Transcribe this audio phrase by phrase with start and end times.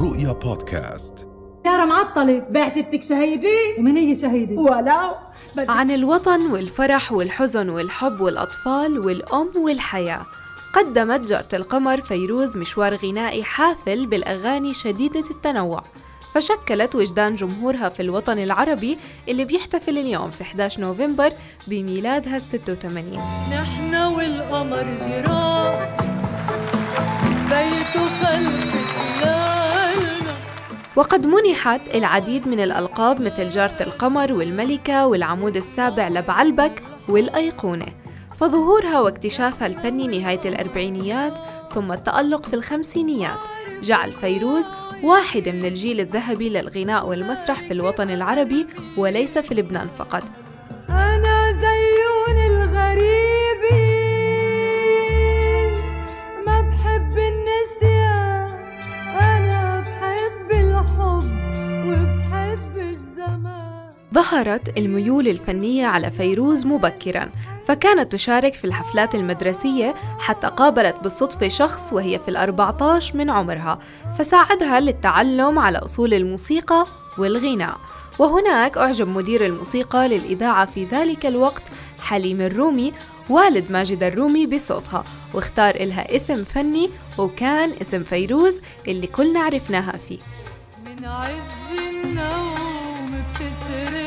[0.00, 1.28] رؤيا بودكاست.
[1.66, 5.14] سيارة معطلة بعت التك شهيدي ومن هي شهيدة؟ ولو
[5.56, 10.26] بدي عن الوطن والفرح والحزن والحب والأطفال والأم والحياة.
[10.72, 15.82] قدمت جارة القمر فيروز مشوار غنائي حافل بالأغاني شديدة التنوع.
[16.34, 21.30] فشكلت وجدان جمهورها في الوطن العربي اللي بيحتفل اليوم في 11 نوفمبر
[21.66, 23.18] بميلادها ال 86
[23.52, 25.88] نحن والقمر جيران
[27.50, 28.77] بيته خلف
[30.98, 37.86] وقد منحت العديد من الألقاب مثل جارة القمر والملكة والعمود السابع لبعلبك والأيقونة.
[38.40, 41.38] فظهورها واكتشافها الفني نهاية الأربعينيات
[41.72, 43.38] ثم التألق في الخمسينيات.
[43.82, 44.68] جعل فيروز
[45.02, 50.22] واحدة من الجيل الذهبي للغناء والمسرح في الوطن العربي وليس في لبنان فقط.
[64.18, 67.30] ظهرت الميول الفنية على فيروز مبكرا
[67.66, 73.78] فكانت تشارك في الحفلات المدرسية حتى قابلت بالصدفة شخص وهي في الأربعة عشر من عمرها
[74.18, 76.86] فساعدها للتعلم على أصول الموسيقى
[77.18, 77.76] والغناء.
[78.18, 81.62] وهناك أعجب مدير الموسيقى للإذاعة في ذلك الوقت
[82.00, 82.92] حليم الرومي
[83.28, 90.18] والد ماجد الرومي بصوتها واختار إلها اسم فني وكان اسم فيروز اللي كلنا عرفناها فيه.
[90.86, 93.97] من عز النوم بتسرقني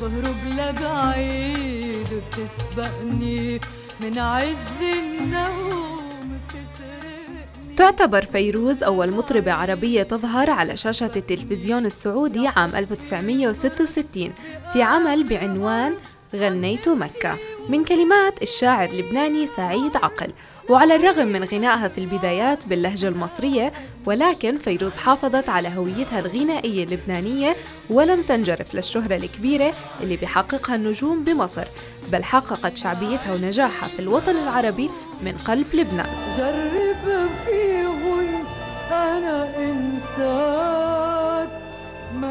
[0.00, 3.60] بهرب لبعيد بتسبقني
[4.00, 7.74] من عز النوم بتسرقني.
[7.76, 14.32] تعتبر فيروز أول مطربة عربية تظهر على شاشة التلفزيون السعودي عام 1966
[14.72, 15.94] في عمل بعنوان
[16.34, 17.38] غنيت مكة.
[17.70, 20.32] من كلمات الشاعر اللبناني سعيد عقل
[20.68, 23.72] وعلى الرغم من غنائها في البدايات باللهجة المصرية
[24.06, 27.56] ولكن فيروز حافظت على هويتها الغنائية اللبنانية
[27.90, 31.64] ولم تنجرف للشهرة الكبيرة اللي بيحققها النجوم بمصر
[32.12, 34.90] بل حققت شعبيتها ونجاحها في الوطن العربي
[35.22, 36.08] من قلب لبنان.
[36.38, 37.30] جرب
[38.92, 40.80] أنا إنسان.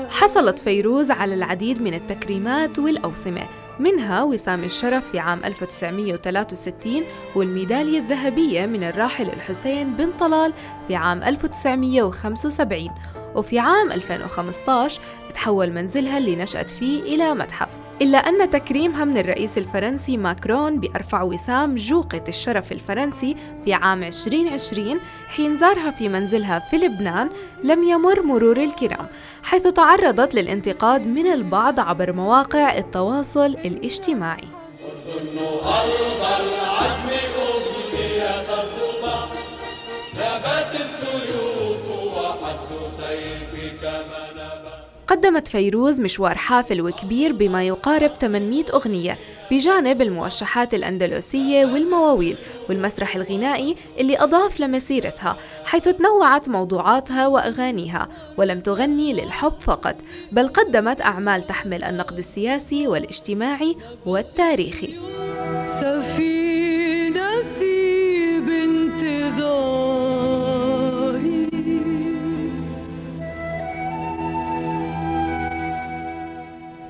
[0.09, 3.47] حصلت فيروز على العديد من التكريمات والأوسمة
[3.79, 7.03] منها وسام الشرف في عام 1963
[7.35, 10.53] والميدالية الذهبية من الراحل الحسين بن طلال
[10.87, 12.89] في عام 1975
[13.35, 15.01] وفي عام 2015
[15.33, 17.78] تحول منزلها اللي نشأت فيه إلى متحف.
[18.01, 24.99] إلا أن تكريمها من الرئيس الفرنسي ماكرون بأرفع وسام جوقة الشرف الفرنسي في عام 2020
[25.27, 27.29] حين زارها في منزلها في لبنان
[27.63, 29.07] لم يمر مرور الكرام
[29.43, 34.47] حيث تعرضت للانتقاد من البعض عبر مواقع التواصل الاجتماعي.
[45.09, 49.17] قدمت فيروز مشوار حافل وكبير بما يقارب 800 أغنية
[49.51, 52.37] بجانب الموشحات الأندلسية والمواويل
[52.69, 59.95] والمسرح الغنائي اللي أضاف لمسيرتها حيث تنوعت موضوعاتها وأغانيها ولم تغني للحب فقط
[60.31, 63.75] بل قدمت أعمال تحمل النقد السياسي والاجتماعي
[64.05, 64.93] والتاريخي.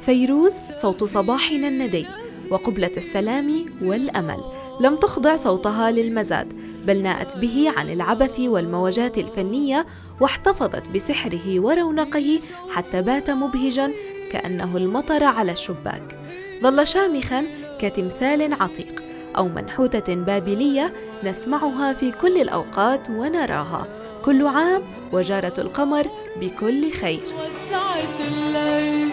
[0.09, 2.06] فيروز صوت صباحنا الندي
[2.50, 4.38] وقبلة السلام والأمل.
[4.81, 6.53] لم تخضع صوتها للمزاد
[6.86, 9.86] بل ناءت به عن العبث والموجات الفنية
[10.22, 12.40] واحتفظت بسحره ورونقه
[12.70, 13.92] حتى بات مبهجا
[14.31, 16.18] كأنه المطر على الشباك.
[16.64, 17.46] ظل شامخا
[17.80, 19.03] كتمثال عتيق
[19.38, 20.94] أو منحوتة بابلية
[21.24, 23.88] نسمعها في كل الأوقات ونراها.
[24.26, 24.81] كل عام
[25.14, 26.08] وجارة القمر
[26.41, 27.22] بكل خير.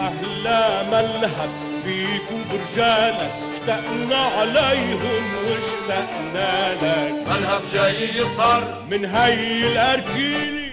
[0.06, 1.50] أهلا ملهب
[1.84, 10.72] بيكوا برجالك اشتقنا عليهم واشتقنا لك ملهب جاي يظهر من هي الأرجيل.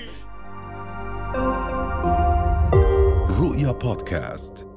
[3.42, 4.73] رؤيا بودكاست.